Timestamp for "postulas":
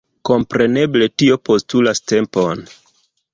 1.51-2.03